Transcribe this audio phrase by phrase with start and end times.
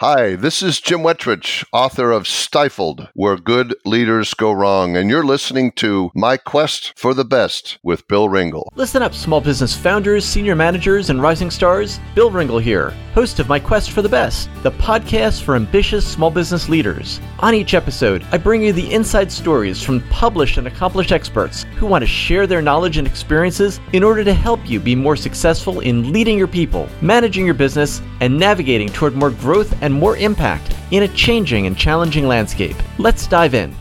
[0.00, 5.24] Hi, this is Jim Wetrich, author of Stifled, Where Good Leaders Go Wrong, and you're
[5.24, 8.70] listening to My Quest for the Best with Bill Ringle.
[8.76, 11.98] Listen up, small business founders, senior managers, and rising stars.
[12.14, 16.30] Bill Ringle here, host of My Quest for the Best, the podcast for ambitious small
[16.30, 17.18] business leaders.
[17.38, 21.86] On each episode, I bring you the inside stories from published and accomplished experts who
[21.86, 25.80] want to share their knowledge and experiences in order to help you be more successful
[25.80, 30.74] in leading your people, managing your business, and navigating toward more growth and more impact
[30.90, 32.76] in a changing and challenging landscape.
[32.98, 33.74] Let's dive in.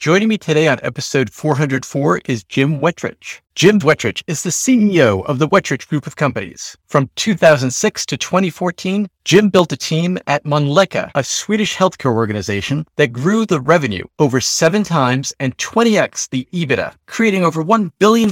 [0.00, 3.40] Joining me today on episode 404 is Jim Wetrich.
[3.54, 6.74] Jim Wetrich is the CEO of the Wetrich Group of Companies.
[6.86, 13.12] From 2006 to 2014, Jim built a team at Mölnlycke, a Swedish healthcare organization that
[13.12, 18.30] grew the revenue over seven times and 20x the EBITDA, creating over $1 billion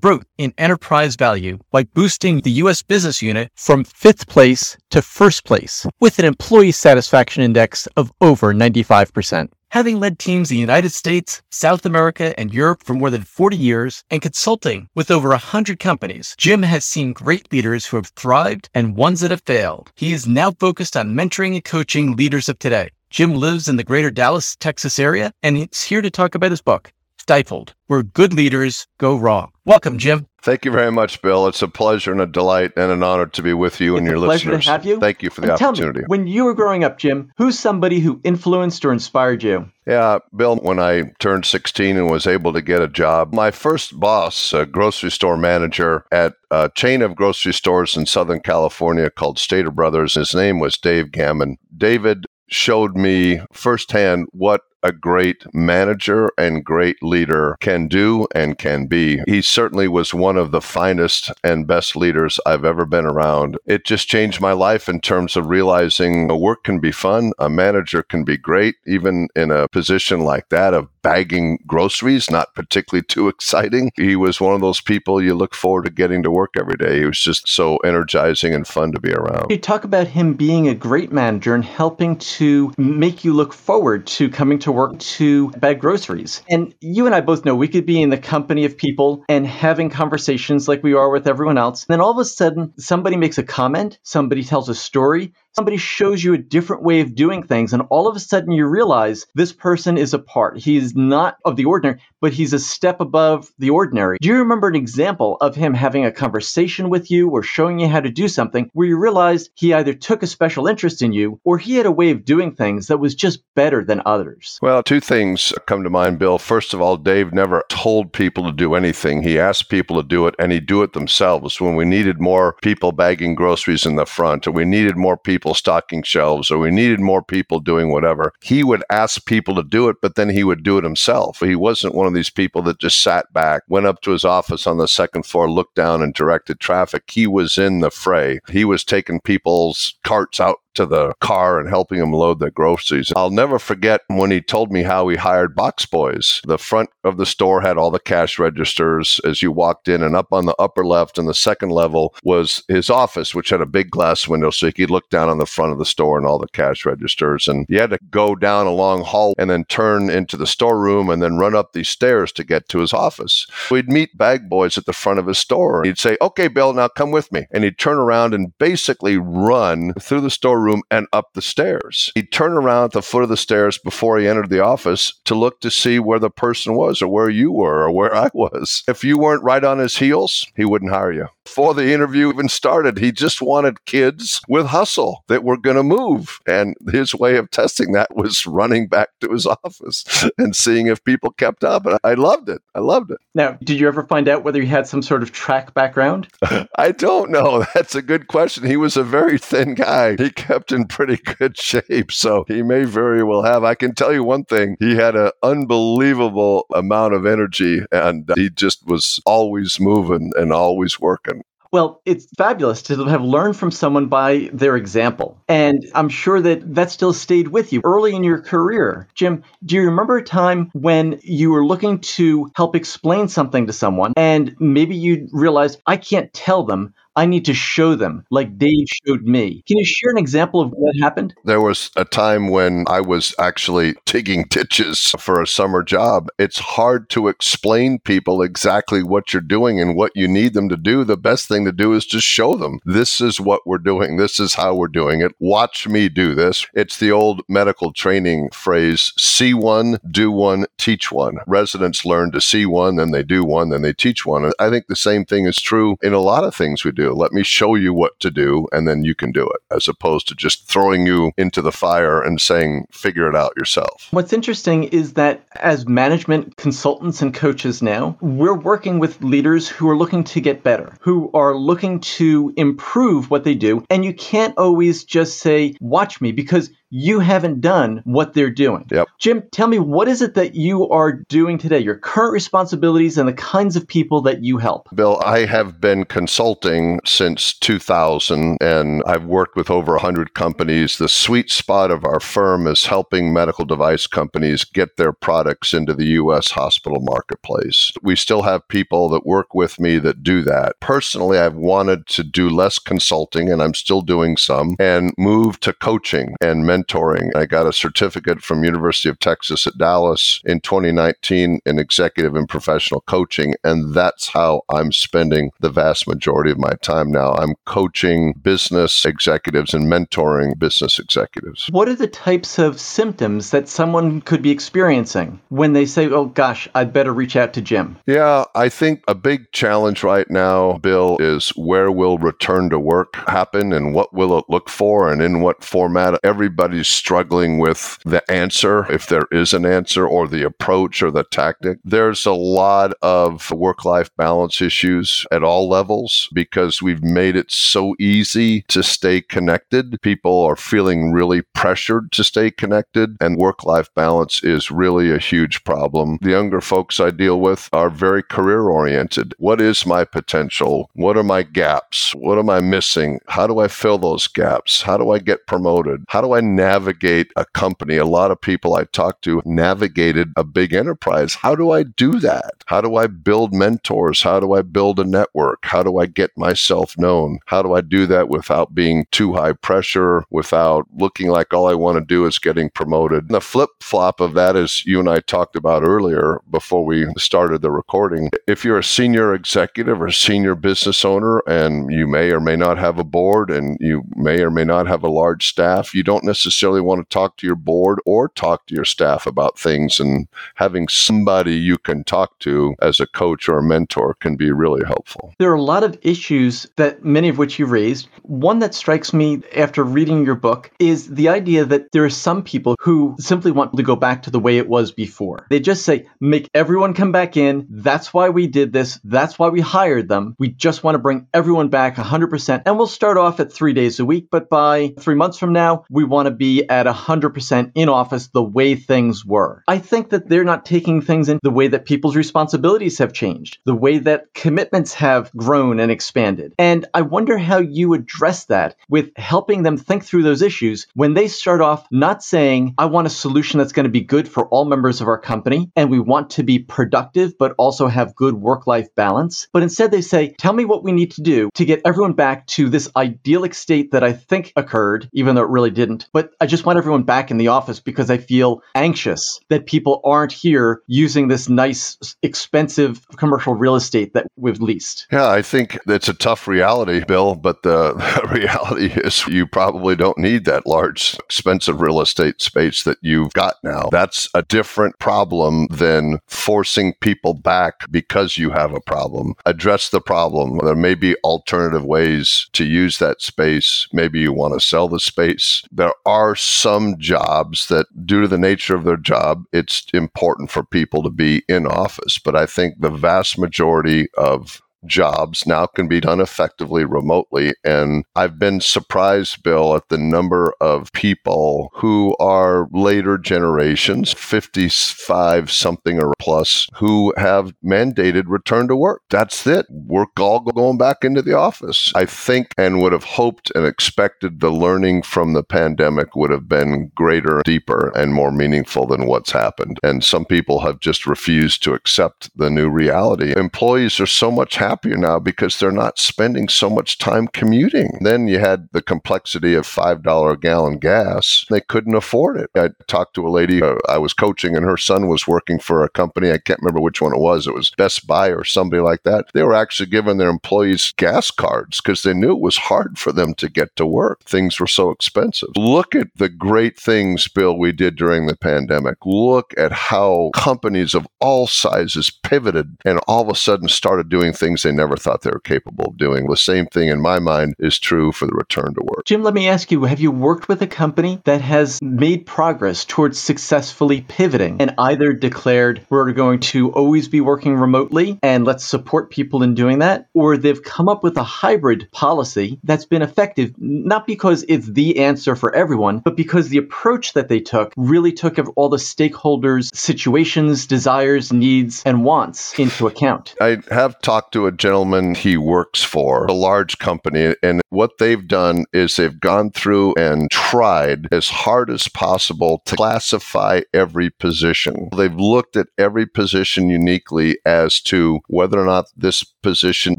[0.00, 2.82] growth in enterprise value by boosting the U.S.
[2.82, 8.52] business unit from fifth place to first place with an employee satisfaction index of over
[8.52, 9.48] 95%.
[9.72, 13.54] Having led teams in the United States, South America, and Europe for more than 40
[13.54, 18.70] years and consulting with over 100 companies, Jim has seen great leaders who have thrived
[18.72, 19.92] and ones that have failed.
[19.94, 22.88] He is now focused on mentoring and coaching leaders of today.
[23.10, 26.62] Jim lives in the greater Dallas, Texas area, and he's here to talk about his
[26.62, 29.52] book, Stifled, Where Good Leaders Go Wrong.
[29.66, 30.27] Welcome, Jim.
[30.48, 31.46] Thank you very much, Bill.
[31.46, 34.08] It's a pleasure and a delight and an honor to be with you it's and
[34.08, 34.64] your pleasure listeners.
[34.64, 34.98] to have you.
[34.98, 36.00] Thank you for the and tell opportunity.
[36.00, 39.70] Me, when you were growing up, Jim, who's somebody who influenced or inspired you?
[39.86, 44.00] Yeah, Bill, when I turned 16 and was able to get a job, my first
[44.00, 49.38] boss, a grocery store manager at a chain of grocery stores in Southern California called
[49.38, 51.58] Stater Brothers, his name was Dave Gammon.
[51.76, 58.86] David showed me firsthand what a great manager and great leader can do and can
[58.86, 59.20] be.
[59.26, 63.58] He certainly was one of the finest and best leaders I've ever been around.
[63.66, 67.50] It just changed my life in terms of realizing a work can be fun, a
[67.50, 73.02] manager can be great, even in a position like that of bagging groceries, not particularly
[73.02, 73.90] too exciting.
[73.96, 76.98] He was one of those people you look forward to getting to work every day.
[76.98, 79.50] He was just so energizing and fun to be around.
[79.50, 84.06] You talk about him being a great manager and helping to make you look forward
[84.18, 86.42] to coming to work to bag groceries.
[86.50, 89.46] And you and I both know we could be in the company of people and
[89.46, 91.86] having conversations like we are with everyone else.
[91.88, 95.76] And then all of a sudden, somebody makes a comment, somebody tells a story, somebody
[95.76, 99.26] shows you a different way of doing things, and all of a sudden you realize
[99.34, 100.56] this person is a part.
[100.56, 104.18] He's not of the ordinary, but he's a step above the ordinary.
[104.20, 107.88] Do you remember an example of him having a conversation with you or showing you
[107.88, 111.40] how to do something where you realized he either took a special interest in you
[111.44, 114.58] or he had a way of doing things that was just better than others?
[114.62, 116.38] Well, two things come to mind, Bill.
[116.38, 119.22] First of all, Dave never told people to do anything.
[119.22, 121.60] He asked people to do it and he'd do it themselves.
[121.60, 125.54] When we needed more people bagging groceries in the front, or we needed more people
[125.54, 129.88] stocking shelves, or we needed more people doing whatever, he would ask people to do
[129.88, 131.38] it, but then he would do it himself.
[131.40, 134.66] He wasn't one of these people that just sat back, went up to his office
[134.66, 137.04] on the second floor, looked down, and directed traffic.
[137.10, 138.40] He was in the fray.
[138.48, 143.12] He was taking people's carts out to the car and helping him load their groceries.
[143.16, 146.40] I'll never forget when he told me how he hired box boys.
[146.44, 150.14] The front of the store had all the cash registers as you walked in, and
[150.14, 153.66] up on the upper left and the second level was his office, which had a
[153.66, 156.26] big glass window so you could look down on the front of the store and
[156.26, 157.48] all the cash registers.
[157.48, 161.10] And you had to go down a long hall and then turn into the storeroom
[161.10, 163.48] and then run up these stairs to get to his office.
[163.68, 165.82] We'd meet bag boys at the front of his store.
[165.82, 167.46] He'd say, Okay, Bill, now come with me.
[167.50, 172.12] And he'd turn around and basically run through the storeroom and up the stairs.
[172.14, 175.34] He'd turn around at the foot of the stairs before he entered the office to
[175.34, 178.82] look to see where the person was or where you were or where I was.
[178.88, 181.28] If you weren't right on his heels, he wouldn't hire you.
[181.44, 185.82] Before the interview even started, he just wanted kids with hustle that were going to
[185.82, 186.40] move.
[186.46, 190.04] And his way of testing that was running back to his office
[190.36, 191.86] and seeing if people kept up.
[191.86, 192.60] And I loved it.
[192.74, 193.18] I loved it.
[193.34, 196.28] Now, did you ever find out whether he had some sort of track background?
[196.76, 197.64] I don't know.
[197.74, 198.64] That's a good question.
[198.64, 200.16] He was a very thin guy.
[200.16, 202.10] He kept in pretty good shape.
[202.10, 203.64] So he may very well have.
[203.64, 208.48] I can tell you one thing he had an unbelievable amount of energy and he
[208.48, 211.42] just was always moving and always working.
[211.70, 215.38] Well, it's fabulous to have learned from someone by their example.
[215.48, 219.06] And I'm sure that that still stayed with you early in your career.
[219.14, 223.74] Jim, do you remember a time when you were looking to help explain something to
[223.74, 228.58] someone and maybe you realized, I can't tell them, I need to show them like
[228.58, 229.64] Dave showed me.
[229.66, 231.34] Can you share an example of what happened?
[231.42, 236.28] There was a time when I was actually digging ditches for a summer job.
[236.38, 240.76] It's hard to explain people exactly what you're doing and what you need them to
[240.76, 241.02] do.
[241.02, 244.16] The best thing to do is just show them this is what we're doing.
[244.16, 245.34] This is how we're doing it.
[245.40, 246.68] Watch me do this.
[246.72, 251.38] It's the old medical training phrase see one, do one, teach one.
[251.48, 254.52] Residents learn to see one, then they do one, then they teach one.
[254.60, 257.07] I think the same thing is true in a lot of things we do.
[257.14, 260.28] Let me show you what to do, and then you can do it, as opposed
[260.28, 264.08] to just throwing you into the fire and saying, figure it out yourself.
[264.10, 269.88] What's interesting is that as management consultants and coaches now, we're working with leaders who
[269.88, 273.84] are looking to get better, who are looking to improve what they do.
[273.90, 278.86] And you can't always just say, watch me, because you haven't done what they're doing.
[278.90, 279.08] Yep.
[279.18, 283.28] Jim, tell me what is it that you are doing today, your current responsibilities and
[283.28, 284.88] the kinds of people that you help?
[284.94, 290.98] Bill, I have been consulting since 2000 and I've worked with over 100 companies.
[290.98, 295.94] The sweet spot of our firm is helping medical device companies get their products into
[295.94, 297.92] the US hospital marketplace.
[298.02, 300.80] We still have people that work with me that do that.
[300.80, 305.72] Personally, I've wanted to do less consulting and I'm still doing some and move to
[305.72, 307.34] coaching and mentoring mentoring.
[307.36, 312.48] I got a certificate from University of Texas at Dallas in 2019 in executive and
[312.48, 317.32] professional coaching, and that's how I'm spending the vast majority of my time now.
[317.34, 321.68] I'm coaching business executives and mentoring business executives.
[321.70, 326.26] What are the types of symptoms that someone could be experiencing when they say, "Oh
[326.26, 327.96] gosh, I'd better reach out to Jim"?
[328.06, 333.16] Yeah, I think a big challenge right now, Bill, is where will return to work
[333.28, 337.98] happen and what will it look for and in what format everybody everybody's struggling with
[338.04, 341.78] the answer, if there is an answer, or the approach or the tactic.
[341.82, 347.50] There's a lot of work life balance issues at all levels because we've made it
[347.50, 349.98] so easy to stay connected.
[350.02, 355.16] People are feeling really pressured to stay connected, and work life balance is really a
[355.16, 356.18] huge problem.
[356.20, 359.34] The younger folks I deal with are very career oriented.
[359.38, 360.90] What is my potential?
[360.92, 362.14] What are my gaps?
[362.14, 363.20] What am I missing?
[363.28, 364.82] How do I fill those gaps?
[364.82, 366.04] How do I get promoted?
[366.08, 367.96] How do I navigate a company.
[367.96, 371.34] A lot of people I talked to navigated a big enterprise.
[371.34, 372.64] How do I do that?
[372.66, 374.22] How do I build mentors?
[374.22, 375.64] How do I build a network?
[375.64, 377.38] How do I get myself known?
[377.46, 381.74] How do I do that without being too high pressure, without looking like all I
[381.74, 383.24] want to do is getting promoted?
[383.24, 387.06] And the flip flop of that is you and I talked about earlier before we
[387.16, 388.30] started the recording.
[388.48, 392.78] If you're a senior executive or senior business owner and you may or may not
[392.78, 396.24] have a board and you may or may not have a large staff, you don't
[396.24, 400.00] necessarily necessarily want to talk to your board or talk to your staff about things
[400.00, 404.50] and having somebody you can talk to as a coach or a mentor can be
[404.50, 405.34] really helpful.
[405.38, 408.08] There are a lot of issues that many of which you raised.
[408.22, 412.42] One that strikes me after reading your book is the idea that there are some
[412.42, 415.46] people who simply want to go back to the way it was before.
[415.50, 417.66] They just say, make everyone come back in.
[417.68, 418.98] That's why we did this.
[419.04, 420.34] That's why we hired them.
[420.38, 422.62] We just want to bring everyone back 100%.
[422.64, 425.84] And we'll start off at three days a week, but by three months from now,
[425.90, 429.62] we want to be at 100% in office the way things were.
[429.68, 433.58] I think that they're not taking things in the way that people's responsibilities have changed,
[433.64, 436.54] the way that commitments have grown and expanded.
[436.58, 441.14] And I wonder how you address that with helping them think through those issues when
[441.14, 444.48] they start off not saying, I want a solution that's going to be good for
[444.48, 448.34] all members of our company and we want to be productive but also have good
[448.34, 449.48] work life balance.
[449.52, 452.46] But instead they say, tell me what we need to do to get everyone back
[452.48, 456.08] to this idyllic state that I think occurred, even though it really didn't.
[456.12, 460.00] But I just want everyone back in the office because I feel anxious that people
[460.04, 465.06] aren't here using this nice, expensive commercial real estate that we've leased.
[465.10, 467.94] Yeah, I think it's a tough reality, Bill, but the
[468.32, 473.56] reality is you probably don't need that large, expensive real estate space that you've got
[473.62, 473.88] now.
[473.90, 479.34] That's a different problem than forcing people back because you have a problem.
[479.46, 480.58] Address the problem.
[480.58, 483.88] There may be alternative ways to use that space.
[483.92, 485.62] Maybe you want to sell the space.
[485.70, 490.64] There are some jobs that, due to the nature of their job, it's important for
[490.64, 492.18] people to be in office.
[492.18, 497.54] But I think the vast majority of jobs now can be done effectively remotely.
[497.64, 505.50] And I've been surprised, Bill, at the number of people who are later generations, 55
[505.50, 509.02] something or plus, who have mandated return to work.
[509.10, 509.66] That's it.
[509.70, 511.92] We're all going back into the office.
[511.94, 516.48] I think and would have hoped and expected the learning from the pandemic would have
[516.48, 519.78] been greater, deeper, and more meaningful than what's happened.
[519.82, 523.32] And some people have just refused to accept the new reality.
[523.36, 527.98] Employees are so much happier happier now because they're not spending so much time commuting.
[528.00, 531.46] Then you had the complexity of $5 a gallon gas.
[531.48, 532.50] They couldn't afford it.
[532.54, 535.82] I talked to a lady uh, I was coaching, and her son was working for
[535.82, 536.30] a company.
[536.30, 537.46] I can't remember which one it was.
[537.46, 539.26] It was Best Buy or somebody like that.
[539.32, 543.12] They were actually giving their employees gas cards because they knew it was hard for
[543.12, 544.22] them to get to work.
[544.24, 545.50] Things were so expensive.
[545.56, 548.98] Look at the great things, Bill, we did during the pandemic.
[549.04, 554.32] Look at how companies of all sizes pivoted and all of a sudden started doing
[554.32, 556.26] things they never thought they were capable of doing.
[556.26, 559.04] The same thing in my mind is true for the return to work.
[559.04, 562.84] Jim, let me ask you have you worked with a company that has made progress
[562.84, 568.64] towards successfully pivoting and either declared we're going to always be working remotely and let's
[568.64, 573.02] support people in doing that, or they've come up with a hybrid policy that's been
[573.02, 577.72] effective, not because it's the answer for everyone, but because the approach that they took
[577.76, 583.34] really took all the stakeholders' situations, desires, needs, and wants into account.
[583.40, 588.26] I have talked to a gentleman he works for, a large company, and what they've
[588.26, 594.88] done is they've gone through and tried as hard as possible to classify every position.
[594.96, 599.96] They've looked at every position uniquely as to whether or not this position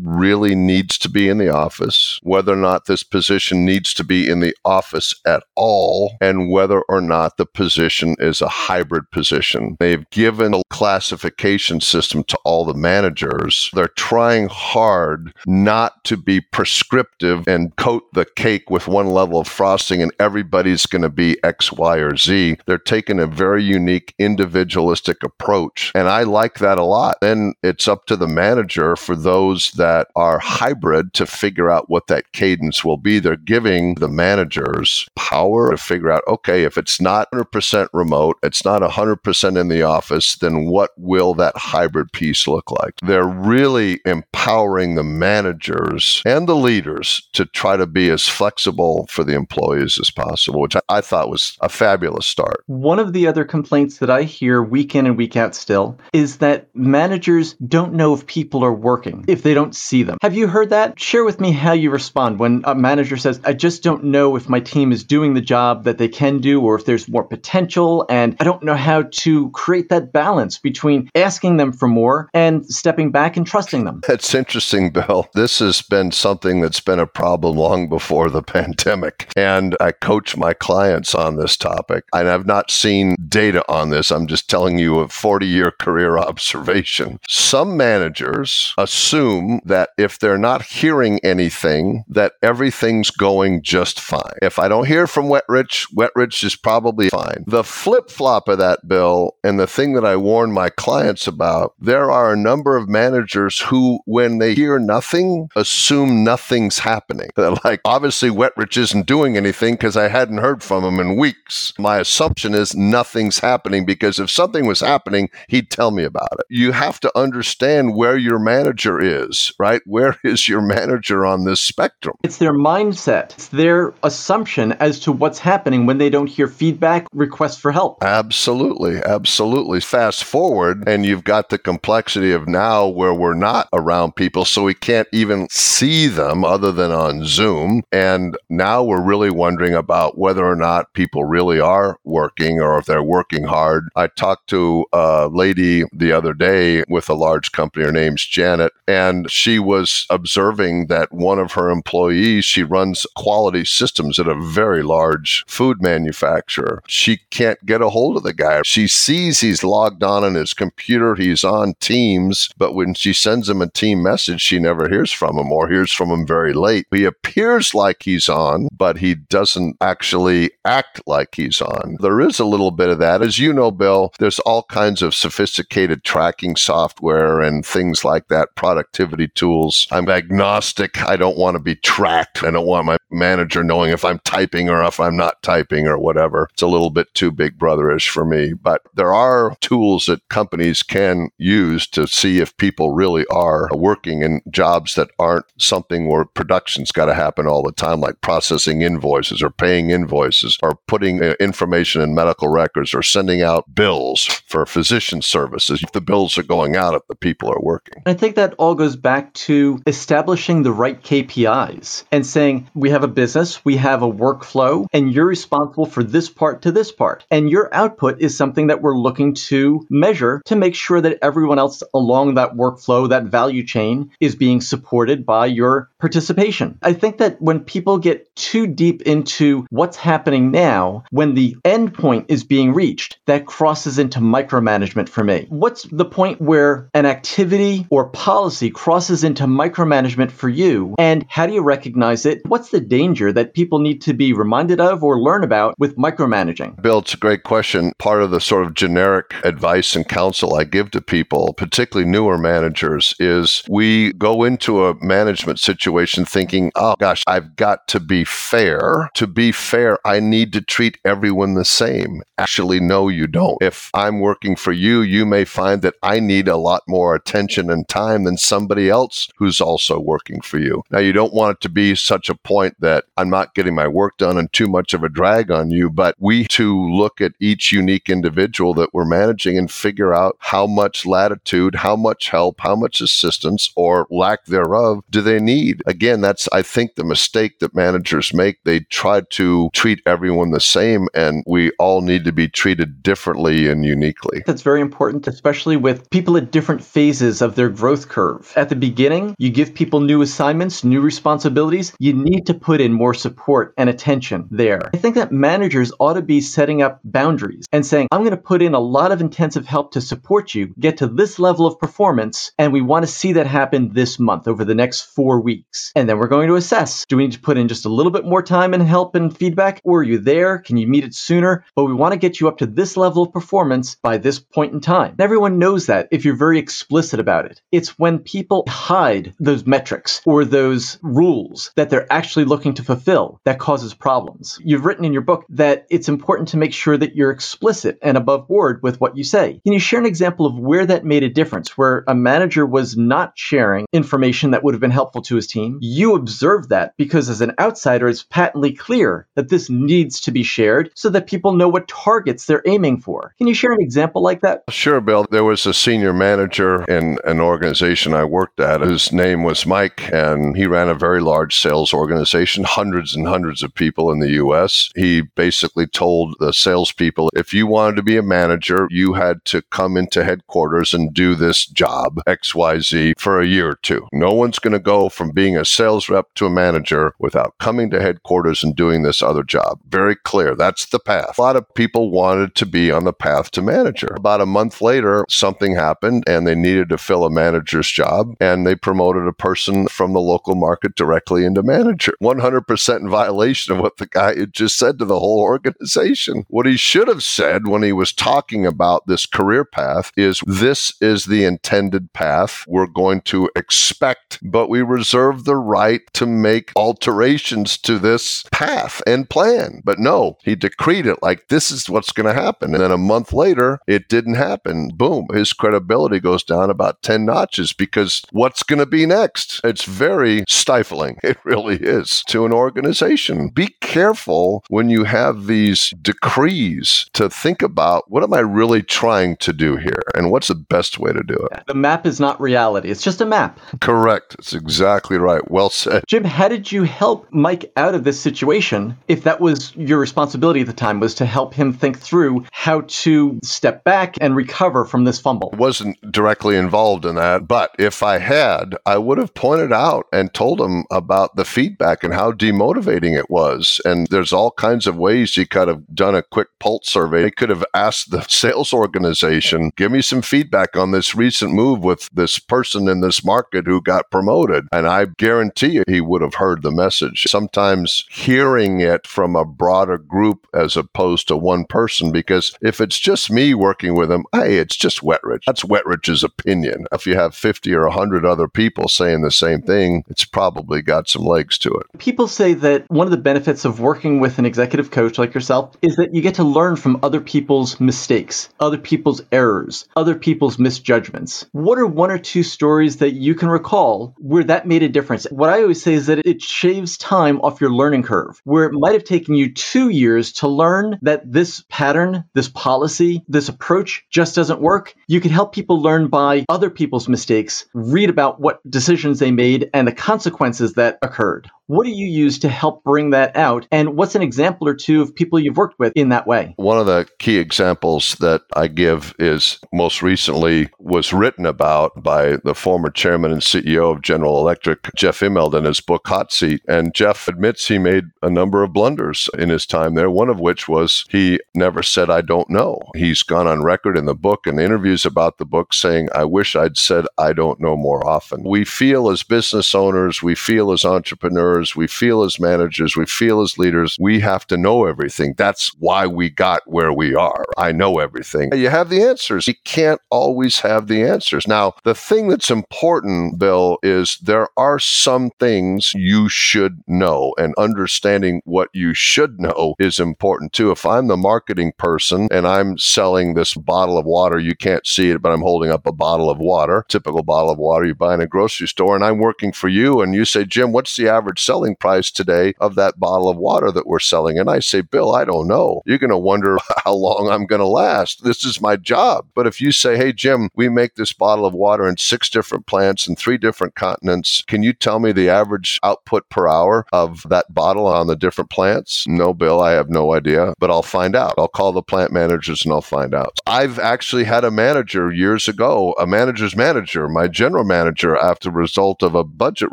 [0.00, 4.28] really needs to be in the office, whether or not this position needs to be
[4.28, 9.76] in the office at all, and whether or not the position is a hybrid position.
[9.78, 13.70] They've given a classification system to all the managers.
[13.74, 19.48] They're trying hard not to be prescriptive and coat the cake with one level of
[19.48, 22.58] frosting and everybody's going to be X, Y, or Z.
[22.66, 25.90] They're taking a very unique individualistic approach.
[25.94, 27.16] And I like that a lot.
[27.20, 32.06] Then it's up to the manager for those that are hybrid to figure out what
[32.06, 33.18] that cadence will be.
[33.18, 38.64] They're giving the managers power to figure out, okay, if it's not 100% remote, it's
[38.64, 42.94] not 100% in the office, then what will that hybrid piece look like?
[43.02, 44.00] They're really
[44.32, 49.98] empowering the managers and the leaders to try to be as flexible for the employees
[50.00, 52.62] as possible, which I thought was a fabulous start.
[52.66, 56.38] One of the other complaints that I hear week in and week out still is
[56.38, 60.18] that managers don't know if people are working if they don't see them.
[60.22, 60.98] Have you heard that?
[61.00, 64.48] Share with me how you respond when a manager says, I just don't know if
[64.48, 68.06] my team is doing the job that they can do or if there's more potential.
[68.08, 72.64] And I don't know how to create that balance between asking them for more and
[72.66, 74.00] stepping back and trusting them.
[74.18, 75.28] That's interesting, Bill.
[75.34, 79.30] This has been something that's been a problem long before the pandemic.
[79.36, 82.02] And I coach my clients on this topic.
[82.12, 84.10] And I've not seen data on this.
[84.10, 87.20] I'm just telling you a 40 year career observation.
[87.28, 94.34] Some managers assume that if they're not hearing anything, that everything's going just fine.
[94.42, 97.44] If I don't hear from Wetrich, Wetrich is probably fine.
[97.46, 101.74] The flip flop of that, Bill, and the thing that I warn my clients about,
[101.78, 107.28] there are a number of managers who, when they hear nothing, assume nothing's happening.
[107.36, 111.74] They're like, obviously, Wetrich isn't doing anything because I hadn't heard from him in weeks.
[111.78, 116.46] My assumption is nothing's happening because if something was happening, he'd tell me about it.
[116.48, 119.82] You have to understand where your manager is, right?
[119.84, 122.16] Where is your manager on this spectrum?
[122.24, 127.06] It's their mindset, it's their assumption as to what's happening when they don't hear feedback,
[127.12, 128.02] requests for help.
[128.02, 129.02] Absolutely.
[129.04, 129.80] Absolutely.
[129.80, 134.62] Fast forward, and you've got the complexity of now where we're not around people, so
[134.62, 137.82] we can't even see them other than on Zoom.
[137.92, 142.86] And now we're really wondering about whether or not people really are working or if
[142.86, 143.88] they're working hard.
[143.96, 147.84] I talked to a lady the other day with a large company.
[147.84, 153.64] Her name's Janet, and she was observing that one of her employees, she runs quality
[153.64, 156.82] systems at a very large food manufacturer.
[156.86, 158.62] She can't get a hold of the guy.
[158.62, 163.48] She sees he's logged on on his computer, he's on Teams, but when she sends
[163.48, 166.86] him a team message, she never hears from him or hears from him very late.
[166.90, 171.96] He appears like he's on, but he doesn't actually act like he's on.
[172.00, 173.22] There is a little bit of that.
[173.22, 178.54] As you know, Bill, there's all kinds of sophisticated tracking software and things like that,
[178.56, 179.86] productivity tools.
[179.90, 181.02] I'm agnostic.
[181.02, 182.42] I don't want to be tracked.
[182.42, 185.98] I don't want my manager knowing if I'm typing or if I'm not typing or
[185.98, 186.48] whatever.
[186.52, 188.52] It's a little bit too big brotherish for me.
[188.52, 194.22] But there are tools that companies can use to see if people really are working
[194.22, 198.82] in jobs that aren't something where production's got to happen all the time, like processing
[198.82, 204.24] invoices or paying invoices or putting uh, information in medical records or sending out bills
[204.46, 205.82] for physician services.
[205.82, 208.02] If the bills are going out, if the people are working.
[208.06, 213.04] I think that all goes back to establishing the right KPIs and saying we have
[213.04, 217.24] a business, we have a workflow, and you're responsible for this part to this part.
[217.30, 221.58] And your output is something that we're looking to measure to make sure that everyone
[221.58, 226.78] else along that workflow, that value chain is being supported by your participation.
[226.82, 231.94] I think that when people get too deep into what's happening now, when the end
[231.94, 235.46] point is being reached, that crosses into micromanagement for me.
[235.48, 240.94] What's the point where an activity or policy crosses into micromanagement for you?
[240.98, 242.40] And how do you recognize it?
[242.46, 246.80] What's the danger that people need to be reminded of or learn about with micromanaging?
[246.80, 247.92] Bill, it's a great question.
[247.98, 252.38] Part of the sort of generic advice and counsel I give to people, particularly newer
[252.38, 258.24] managers, is we go into a management situation thinking, oh gosh, I've got to be
[258.24, 259.10] fair.
[259.14, 262.22] To be fair, I need to treat everyone the same.
[262.38, 263.58] Actually, no, you don't.
[263.60, 267.70] If I'm working for you, you may find that I need a lot more attention
[267.70, 270.82] and time than somebody else who's also working for you.
[270.90, 273.88] Now, you don't want it to be such a point that I'm not getting my
[273.88, 277.32] work done and too much of a drag on you, but we too look at
[277.40, 282.60] each unique individual that we're managing and figure out how much latitude, how much help,
[282.60, 283.00] how much
[283.48, 285.82] assistance or lack thereof do they need.
[285.86, 288.62] Again, that's, I think, the mistake that managers make.
[288.64, 293.68] They try to treat everyone the same, and we all need to be treated differently
[293.68, 294.42] and uniquely.
[294.46, 298.52] That's very important, especially with people at different phases of their growth curve.
[298.56, 301.92] At the beginning, you give people new assignments, new responsibilities.
[301.98, 304.90] You need to put in more support and attention there.
[304.94, 308.36] I think that managers ought to be setting up boundaries and saying, I'm going to
[308.36, 311.78] put in a lot of intensive help to support you get to this level of
[311.78, 315.92] performance, and we want to see that happen this month over the next four weeks.
[315.94, 318.12] And then we're going to assess do we need to put in just a little
[318.12, 320.58] bit more time and help and feedback, or are you there?
[320.58, 321.64] Can you meet it sooner?
[321.74, 324.72] But we want to get you up to this level of performance by this point
[324.72, 325.12] in time.
[325.12, 327.60] And everyone knows that if you're very explicit about it.
[327.72, 333.40] It's when people hide those metrics or those rules that they're actually looking to fulfill
[333.44, 334.58] that causes problems.
[334.64, 338.16] You've written in your book that it's important to make sure that you're explicit and
[338.16, 339.60] above board with what you say.
[339.64, 342.96] Can you share an example of where that made a difference, where a manager was
[342.96, 345.78] not sharing information that would have been helpful to his team?
[345.80, 350.42] You observed that because as an outsider, it's patently clear that this needs to be
[350.42, 353.34] shared so that people know what targets they're aiming for.
[353.38, 354.62] Can you share an example like that?
[354.70, 355.26] Sure, Bill.
[355.30, 358.80] There was a senior manager in an organization I worked at.
[358.80, 363.62] His name was Mike, and he ran a very large sales organization, hundreds and hundreds
[363.62, 364.90] of people in the U.S.
[364.94, 369.62] He basically told the salespeople if you wanted to be a manager, you had to
[369.62, 374.06] come into headquarters and do this job, XYZ, for a year or two.
[374.12, 377.90] No one's going to go from being a sales rep to a manager without coming
[377.90, 379.80] to headquarters and doing this other job.
[379.88, 380.54] Very clear.
[380.54, 381.38] That's the path.
[381.38, 384.14] A lot of people wanted to be on the path to manager.
[384.16, 388.66] About a month later, something happened and they needed to fill a manager's job and
[388.66, 392.14] they promoted a person from the local market directly into manager.
[392.22, 396.44] 100% in violation of what the guy had just said to the whole organization.
[396.48, 400.92] What he should have said when he was talking about this career path is this
[401.00, 406.72] is the intended path we're going to expect, but we reserve the right to make
[406.74, 409.82] alterations to this path and plan.
[409.84, 412.74] But no, he decreed it like this is what's going to happen.
[412.74, 414.88] And then a month later, it didn't happen.
[414.88, 419.60] Boom, his credibility goes down about 10 notches because what's going to be next?
[419.62, 421.18] It's very stifling.
[421.28, 423.50] It really is to an organization.
[423.50, 429.36] Be careful when you have these decrees to think about what am I really trying
[429.36, 431.64] to do here and what's the best way to do it.
[431.66, 433.60] The map is not reality, it's just a map.
[433.80, 434.36] Correct.
[434.38, 435.48] It's exactly right.
[435.50, 436.04] Well said.
[436.06, 440.60] Jim, how did you help Mike out of this situation if that was your responsibility
[440.60, 444.84] at the time was to help him think through how to step back and recover
[444.84, 445.50] from this fumble?
[445.56, 450.32] wasn't directly involved in that, but if I had, I would have pointed out and
[450.32, 453.80] told him about the feedback and how demotivating it was.
[453.84, 457.24] And there's all kinds of ways he could have done a quick pulse survey.
[457.24, 461.80] He could have asked the sales organization, give me some feedback on this recent move
[461.80, 464.68] with this person in this market who got promoted.
[464.72, 467.24] And I guarantee you he would have heard the message.
[467.26, 472.98] Sometimes hearing it from a broader group as opposed to one person, because if it's
[472.98, 475.42] just me working with him, hey, it's just Wetrich.
[475.46, 476.86] That's Wetrich's opinion.
[476.92, 481.08] If you have 50 or 100 other people saying the same thing, it's probably got
[481.08, 481.86] some legs to it.
[481.98, 485.76] People say that one of the benefits of working with an executive coach like yourself
[485.80, 490.58] is that you get to learn from other people's mistakes, other people's errors, other people's
[490.58, 491.46] misjudgments.
[491.52, 495.26] What are one or two stories that you can recall where that made a difference?
[495.30, 498.72] What I always say is that it shaves time off your learning curve, where it
[498.72, 504.04] might have taken you two years to learn that this pattern, this policy, this approach
[504.10, 504.94] just doesn't work.
[505.06, 509.70] You can help people learn by other people's mistakes, read about what decisions they made
[509.72, 511.50] and the consequences that occurred.
[511.68, 513.68] What do you use to help bring that out?
[513.70, 516.54] And what's an example or two of people you've worked with in that way?
[516.56, 522.38] One of the key examples that I give is most recently was written about by
[522.42, 526.62] the former chairman and CEO of General Electric, Jeff Immelt, in his book Hot Seat.
[526.66, 530.40] And Jeff admits he made a number of blunders in his time there, one of
[530.40, 532.80] which was he never said, I don't know.
[532.96, 536.56] He's gone on record in the book and interviews about the book saying, I wish
[536.56, 538.42] I'd said, I don't know more often.
[538.42, 543.40] We feel as business owners, we feel as entrepreneurs, we feel as managers, we feel
[543.40, 545.34] as leaders, we have to know everything.
[545.36, 547.44] That's why we got where we are.
[547.56, 548.50] I know everything.
[548.54, 549.46] You have the answers.
[549.46, 551.46] You can't always have the answers.
[551.46, 557.54] Now, the thing that's important, Bill, is there are some things you should know, and
[557.58, 560.70] understanding what you should know is important too.
[560.70, 565.10] If I'm the marketing person and I'm selling this bottle of water, you can't see
[565.10, 568.14] it, but I'm holding up a bottle of water, typical bottle of water you buy
[568.14, 571.08] in a grocery store, and I'm working for you, and you say, Jim, what's the
[571.08, 574.38] average selling price today of that bottle of water that we're selling?
[574.38, 575.80] And I say, Bill, I don't know.
[575.86, 578.22] You're going to wonder how long I'm going to last.
[578.22, 579.26] This is my job.
[579.34, 582.66] But if you say, hey, Jim, we make this bottle of water in six different
[582.66, 587.24] plants in three different continents, can you tell me the average output per hour of
[587.30, 589.06] that bottle on the different plants?
[589.08, 591.34] No, Bill, I have no idea, but I'll find out.
[591.38, 593.38] I'll call the plant managers and I'll find out.
[593.46, 599.02] I've actually had a manager years ago, a manager's manager, my general manager, after result
[599.02, 599.72] of a budget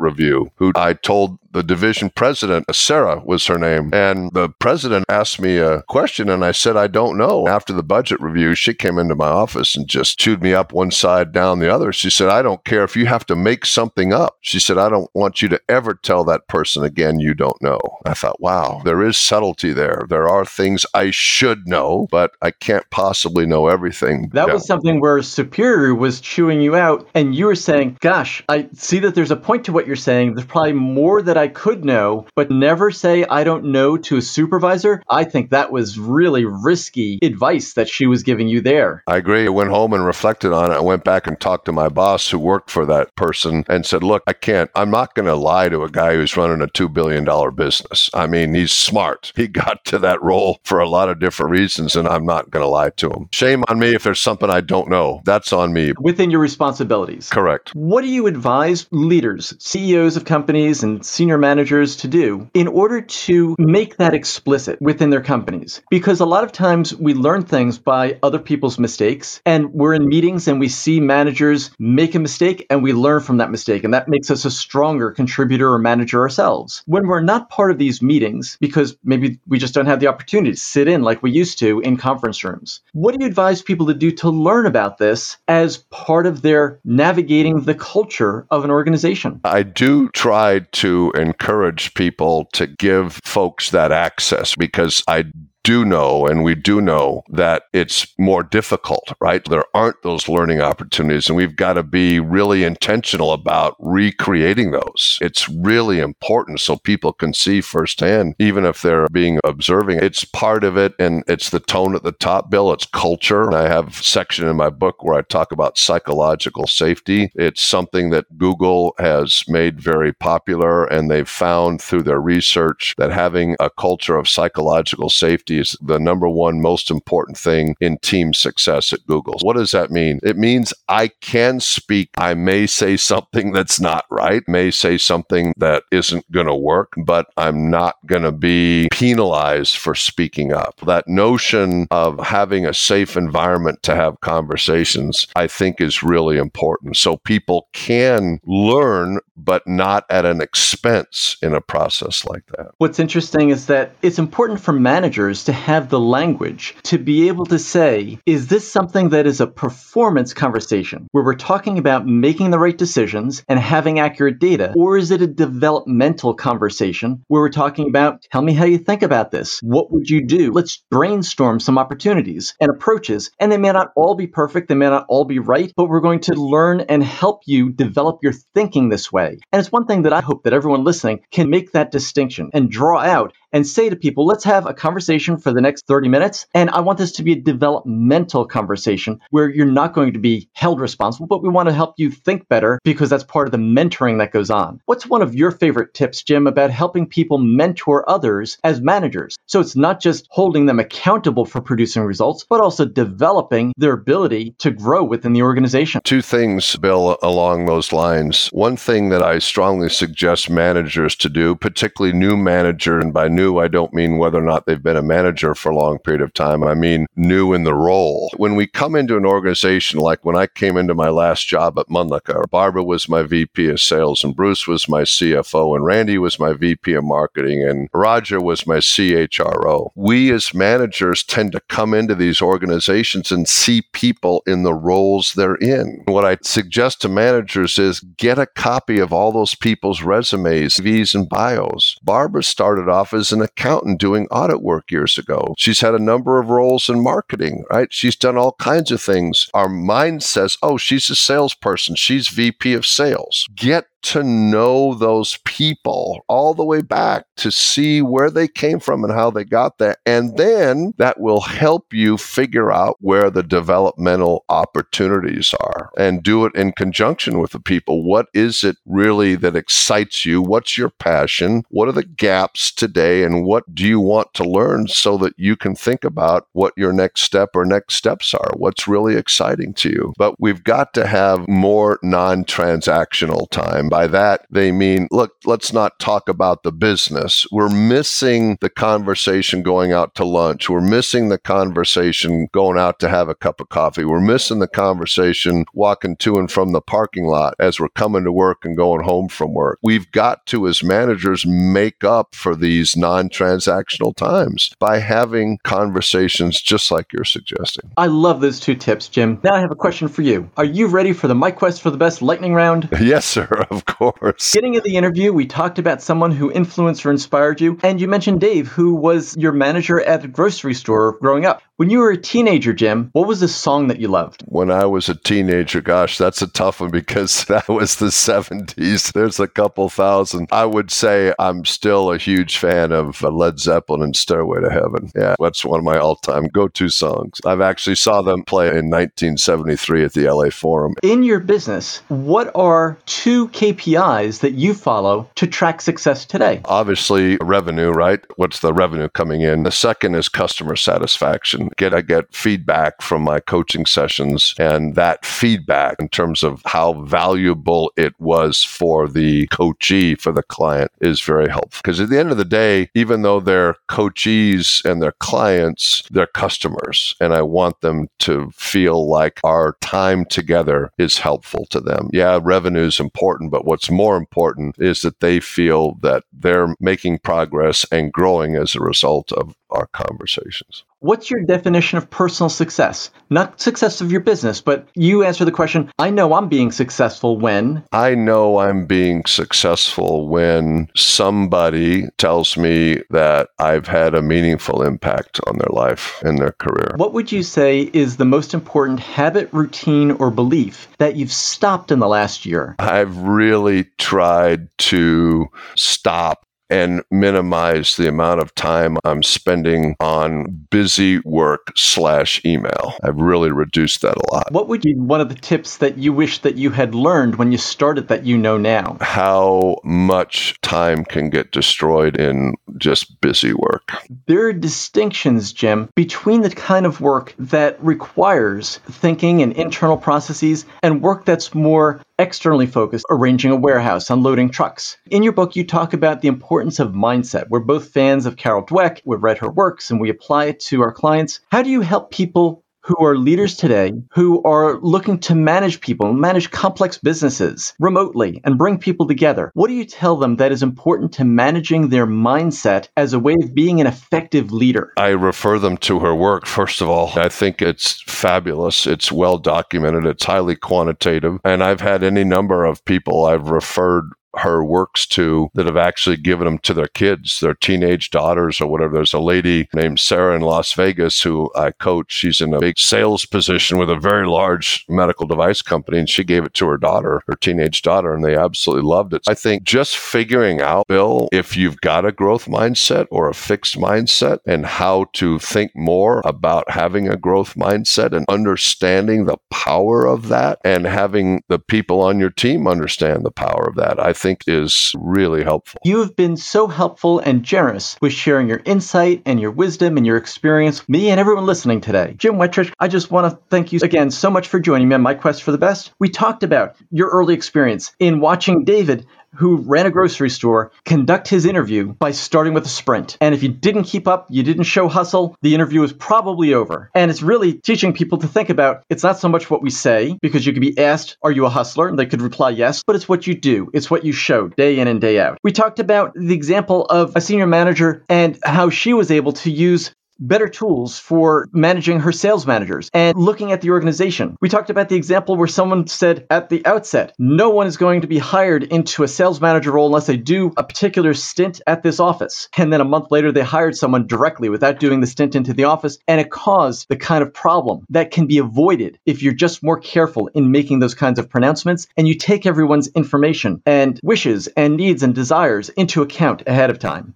[0.00, 3.88] review, who I told the division president, Sarah was her name.
[3.94, 7.48] And the president asked me a question, and I said, I don't know.
[7.48, 10.90] After the budget review, she came into my office and just chewed me up one
[10.90, 11.94] side, down the other.
[11.94, 14.36] She said, I don't care if you have to make something up.
[14.42, 17.80] She said, I don't want you to ever tell that person again you don't know.
[18.04, 20.02] I thought, wow, there is subtlety there.
[20.10, 24.28] There are things I should know, but I can't possibly know everything.
[24.34, 24.52] That yeah.
[24.54, 28.98] was something where Superior was chewing you out, and you were saying, Gosh, I see
[28.98, 30.34] that there's a point to what you're saying.
[30.34, 34.16] There's probably more that I I could know, but never say I don't know to
[34.16, 39.04] a supervisor, I think that was really risky advice that she was giving you there.
[39.06, 39.46] I agree.
[39.46, 40.74] I went home and reflected on it.
[40.74, 44.02] I went back and talked to my boss who worked for that person and said,
[44.02, 46.92] Look, I can't, I'm not going to lie to a guy who's running a $2
[46.92, 48.10] billion business.
[48.12, 49.32] I mean, he's smart.
[49.46, 52.64] He got to that role for a lot of different reasons, and I'm not going
[52.64, 53.28] to lie to him.
[53.32, 55.20] Shame on me if there's something I don't know.
[55.24, 55.92] That's on me.
[56.00, 57.28] Within your responsibilities.
[57.30, 57.72] Correct.
[57.74, 62.68] What do you advise leaders, CEOs of companies, and senior senior managers to do in
[62.68, 65.82] order to make that explicit within their companies.
[65.90, 70.08] Because a lot of times we learn things by other people's mistakes, and we're in
[70.08, 73.94] meetings and we see managers make a mistake and we learn from that mistake, and
[73.94, 76.82] that makes us a stronger contributor or manager ourselves.
[76.86, 80.52] When we're not part of these meetings, because maybe we just don't have the opportunity
[80.52, 83.86] to sit in like we used to in conference rooms, what do you advise people
[83.86, 88.70] to do to learn about this as part of their navigating the culture of an
[88.70, 89.40] organization?
[89.44, 95.24] I do try to encourage people to give folks that access because I
[95.66, 99.44] do know, and we do know that it's more difficult, right?
[99.44, 105.18] There aren't those learning opportunities, and we've got to be really intentional about recreating those.
[105.20, 109.98] It's really important so people can see firsthand, even if they're being observing.
[109.98, 112.72] It's part of it, and it's the tone at the top, Bill.
[112.72, 113.52] It's culture.
[113.52, 117.32] I have a section in my book where I talk about psychological safety.
[117.34, 123.10] It's something that Google has made very popular, and they've found through their research that
[123.10, 128.32] having a culture of psychological safety is the number one most important thing in team
[128.34, 129.38] success at Google.
[129.42, 130.20] What does that mean?
[130.22, 132.10] It means I can speak.
[132.16, 136.92] I may say something that's not right, may say something that isn't going to work,
[137.04, 140.80] but I'm not going to be penalized for speaking up.
[140.86, 146.96] That notion of having a safe environment to have conversations, I think is really important.
[146.96, 152.72] So people can learn, but not at an expense in a process like that.
[152.78, 157.46] What's interesting is that it's important for managers to have the language to be able
[157.46, 162.50] to say, is this something that is a performance conversation where we're talking about making
[162.50, 164.72] the right decisions and having accurate data?
[164.76, 169.02] Or is it a developmental conversation where we're talking about, tell me how you think
[169.02, 169.60] about this?
[169.62, 170.52] What would you do?
[170.52, 173.30] Let's brainstorm some opportunities and approaches.
[173.38, 176.00] And they may not all be perfect, they may not all be right, but we're
[176.00, 179.38] going to learn and help you develop your thinking this way.
[179.52, 182.70] And it's one thing that I hope that everyone listening can make that distinction and
[182.70, 186.46] draw out and say to people, let's have a conversation for the next 30 minutes.
[186.54, 190.48] And I want this to be a developmental conversation where you're not going to be
[190.52, 193.58] held responsible, but we want to help you think better because that's part of the
[193.58, 194.80] mentoring that goes on.
[194.86, 199.36] What's one of your favorite tips, Jim, about helping people mentor others as managers?
[199.46, 204.54] So it's not just holding them accountable for producing results, but also developing their ability
[204.58, 206.00] to grow within the organization.
[206.04, 208.48] Two things, Bill, along those lines.
[208.52, 213.58] One thing that I strongly suggest managers to do, particularly new managers, and by new,
[213.58, 215.15] I don't mean whether or not they've been a manager
[215.54, 216.62] for a long period of time.
[216.62, 218.30] I mean new in the role.
[218.36, 221.86] When we come into an organization, like when I came into my last job at
[221.86, 226.38] Mölnlycke, Barbara was my VP of sales, and Bruce was my CFO, and Randy was
[226.38, 229.90] my VP of marketing, and Roger was my CHRO.
[229.94, 235.32] We as managers tend to come into these organizations and see people in the roles
[235.34, 236.02] they're in.
[236.06, 241.14] What I suggest to managers is get a copy of all those people's resumes, V's,
[241.14, 241.96] and bios.
[242.02, 245.54] Barbara started off as an accountant doing audit work years ago.
[245.58, 247.88] She's had a number of roles in marketing, right?
[247.90, 249.48] She's done all kinds of things.
[249.54, 251.96] Our mind says, oh, she's a salesperson.
[251.96, 253.46] She's VP of sales.
[253.54, 259.02] Get to know those people all the way back to see where they came from
[259.02, 259.96] and how they got there.
[260.06, 266.44] And then that will help you figure out where the developmental opportunities are and do
[266.44, 268.04] it in conjunction with the people.
[268.04, 270.40] What is it really that excites you?
[270.40, 271.64] What's your passion?
[271.70, 273.24] What are the gaps today?
[273.24, 276.92] And what do you want to learn so that you can think about what your
[276.92, 278.50] next step or next steps are?
[278.56, 280.12] What's really exciting to you?
[280.16, 285.72] But we've got to have more non transactional time by that, they mean, look, let's
[285.72, 287.46] not talk about the business.
[287.50, 290.68] We're missing the conversation going out to lunch.
[290.68, 294.04] We're missing the conversation going out to have a cup of coffee.
[294.04, 298.32] We're missing the conversation walking to and from the parking lot as we're coming to
[298.32, 299.78] work and going home from work.
[299.82, 306.60] We've got to, as managers, make up for these non transactional times by having conversations
[306.60, 307.90] just like you're suggesting.
[307.96, 309.40] I love those two tips, Jim.
[309.42, 310.50] Now I have a question for you.
[310.56, 312.88] Are you ready for the My Quest for the Best lightning round?
[313.06, 313.46] Yes, sir.
[313.76, 314.54] Of course.
[314.54, 318.08] Getting in the interview, we talked about someone who influenced or inspired you, and you
[318.08, 321.60] mentioned Dave, who was your manager at a grocery store growing up.
[321.78, 324.42] When you were a teenager, Jim, what was the song that you loved?
[324.46, 329.12] When I was a teenager, gosh, that's a tough one because that was the 70s.
[329.12, 330.48] There's a couple thousand.
[330.50, 334.70] I would say I'm still a huge fan of uh, Led Zeppelin and Stairway to
[334.70, 335.10] Heaven.
[335.14, 337.42] Yeah, that's one of my all-time go-to songs.
[337.44, 340.94] I've actually saw them play in 1973 at the LA Forum.
[341.02, 346.62] In your business, what are two KPIs that you follow to track success today?
[346.64, 348.20] Obviously, revenue, right?
[348.36, 349.64] What's the revenue coming in?
[349.64, 355.24] The second is customer satisfaction get I get feedback from my coaching sessions and that
[355.24, 361.20] feedback in terms of how valuable it was for the coachee for the client is
[361.20, 361.80] very helpful.
[361.82, 366.26] Because at the end of the day even though they're coachees and their clients they're
[366.26, 367.14] customers.
[367.20, 372.10] And I want them to feel like our time together is helpful to them.
[372.12, 377.18] Yeah revenue is important but what's more important is that they feel that they're making
[377.18, 380.84] progress and growing as a result of our conversations.
[381.06, 383.12] What's your definition of personal success?
[383.30, 387.38] Not success of your business, but you answer the question I know I'm being successful
[387.38, 387.84] when.
[387.92, 395.38] I know I'm being successful when somebody tells me that I've had a meaningful impact
[395.46, 396.94] on their life and their career.
[396.96, 401.92] What would you say is the most important habit, routine, or belief that you've stopped
[401.92, 402.74] in the last year?
[402.80, 411.20] I've really tried to stop and minimize the amount of time I'm spending on busy
[411.20, 412.94] work slash email.
[413.02, 414.52] I've really reduced that a lot.
[414.52, 417.52] What would be one of the tips that you wish that you had learned when
[417.52, 418.96] you started that you know now?
[419.00, 423.92] How much time can get destroyed in just busy work.
[424.26, 430.64] There are distinctions, Jim, between the kind of work that requires thinking and internal processes
[430.82, 434.96] and work that's more externally focused, arranging a warehouse, unloading trucks.
[435.10, 437.48] In your book, you talk about the importance of mindset.
[437.48, 439.00] We're both fans of Carol Dweck.
[439.04, 441.40] We've read her works and we apply it to our clients.
[441.50, 446.12] How do you help people who are leaders today who are looking to manage people,
[446.12, 449.50] manage complex businesses remotely and bring people together.
[449.54, 453.34] What do you tell them that is important to managing their mindset as a way
[453.42, 454.92] of being an effective leader?
[454.96, 457.10] I refer them to her work, first of all.
[457.16, 458.86] I think it's fabulous.
[458.86, 461.40] It's well documented, it's highly quantitative.
[461.44, 466.16] And I've had any number of people I've referred her works to that have actually
[466.16, 468.94] given them to their kids, their teenage daughters or whatever.
[468.94, 472.12] There's a lady named Sarah in Las Vegas who I coach.
[472.12, 476.24] She's in a big sales position with a very large medical device company, and she
[476.24, 479.22] gave it to her daughter, her teenage daughter, and they absolutely loved it.
[479.28, 483.76] I think just figuring out, Bill, if you've got a growth mindset or a fixed
[483.76, 490.06] mindset and how to think more about having a growth mindset and understanding the power
[490.06, 494.12] of that and having the people on your team understand the power of that, I
[494.12, 495.80] think is really helpful.
[495.84, 500.06] You have been so helpful and generous with sharing your insight and your wisdom and
[500.06, 502.14] your experience, with me and everyone listening today.
[502.18, 505.02] Jim Wetrich, I just want to thank you again so much for joining me on
[505.02, 505.92] my quest for the best.
[505.98, 511.28] We talked about your early experience in watching David who ran a grocery store conduct
[511.28, 513.16] his interview by starting with a sprint.
[513.20, 516.90] And if you didn't keep up, you didn't show hustle, the interview is probably over.
[516.94, 520.18] And it's really teaching people to think about it's not so much what we say,
[520.22, 521.88] because you could be asked, Are you a hustler?
[521.88, 523.70] And they could reply yes, but it's what you do.
[523.72, 525.38] It's what you show day in and day out.
[525.42, 529.50] We talked about the example of a senior manager and how she was able to
[529.50, 534.36] use better tools for managing her sales managers and looking at the organization.
[534.40, 538.02] We talked about the example where someone said at the outset, no one is going
[538.02, 541.82] to be hired into a sales manager role unless they do a particular stint at
[541.82, 542.48] this office.
[542.56, 545.64] And then a month later, they hired someone directly without doing the stint into the
[545.64, 545.98] office.
[546.08, 549.78] And it caused the kind of problem that can be avoided if you're just more
[549.78, 554.76] careful in making those kinds of pronouncements and you take everyone's information and wishes and
[554.76, 557.14] needs and desires into account ahead of time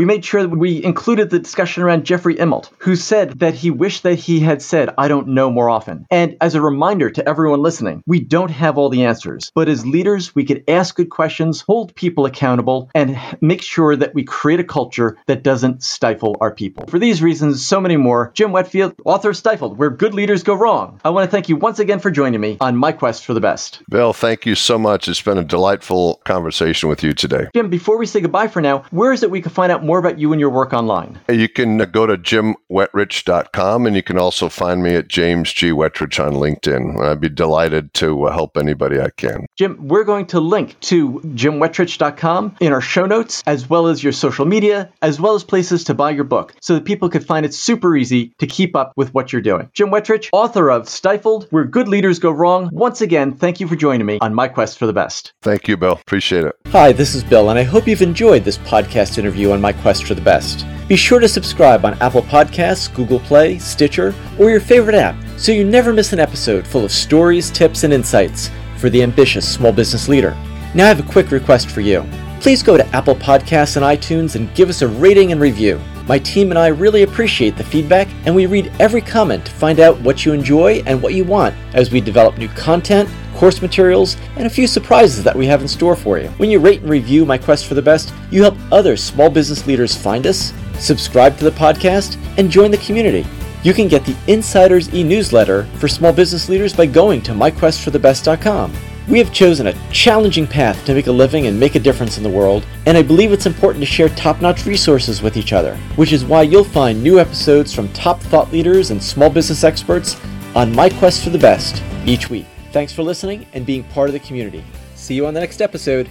[0.00, 3.70] we made sure that we included the discussion around Jeffrey Immelt, who said that he
[3.70, 6.06] wished that he had said, I don't know more often.
[6.10, 9.84] And as a reminder to everyone listening, we don't have all the answers, but as
[9.84, 14.58] leaders, we could ask good questions, hold people accountable, and make sure that we create
[14.58, 16.86] a culture that doesn't stifle our people.
[16.86, 20.54] For these reasons, so many more, Jim Wetrich, author of Stifled, Where Good Leaders Go
[20.54, 20.98] Wrong.
[21.04, 23.40] I want to thank you once again for joining me on my quest for the
[23.42, 23.82] best.
[23.90, 25.08] Bill, thank you so much.
[25.08, 27.48] It's been a delightful conversation with you today.
[27.54, 29.89] Jim, before we say goodbye for now, where is it we can find out more
[29.98, 31.18] about you and your work online?
[31.28, 35.70] You can go to jimwetrich.com and you can also find me at James G.
[35.70, 37.00] Wetrich on LinkedIn.
[37.00, 39.46] I'd be delighted to uh, help anybody I can.
[39.56, 44.12] Jim, we're going to link to jimwetrich.com in our show notes, as well as your
[44.12, 47.44] social media, as well as places to buy your book, so that people could find
[47.46, 49.70] it super easy to keep up with what you're doing.
[49.74, 52.70] Jim Wetrich, author of Stifled, Where Good Leaders Go Wrong.
[52.72, 55.32] Once again, thank you for joining me on my quest for the best.
[55.42, 55.92] Thank you, Bill.
[55.92, 56.54] Appreciate it.
[56.68, 60.04] Hi, this is Bill, and I hope you've enjoyed this podcast interview on my quest
[60.04, 60.66] for the best.
[60.88, 65.52] Be sure to subscribe on Apple Podcasts, Google Play, Stitcher, or your favorite app so
[65.52, 69.72] you never miss an episode full of stories, tips, and insights for the ambitious small
[69.72, 70.36] business leader.
[70.74, 72.04] Now, I have a quick request for you.
[72.40, 75.80] Please go to Apple Podcasts and iTunes and give us a rating and review.
[76.06, 79.78] My team and I really appreciate the feedback, and we read every comment to find
[79.78, 83.08] out what you enjoy and what you want as we develop new content
[83.40, 86.28] course materials, and a few surprises that we have in store for you.
[86.36, 89.66] When you rate and review My Quest for the Best, you help other small business
[89.66, 93.26] leaders find us, subscribe to the podcast, and join the community.
[93.62, 98.74] You can get the Insiders e newsletter for small business leaders by going to myquestforthebest.com.
[99.08, 102.22] We have chosen a challenging path to make a living and make a difference in
[102.22, 105.76] the world, and I believe it's important to share top notch resources with each other,
[105.96, 110.20] which is why you'll find new episodes from top thought leaders and small business experts
[110.54, 112.44] on My Quest for the Best each week.
[112.72, 114.64] Thanks for listening and being part of the community.
[114.94, 116.08] See you on the next episode.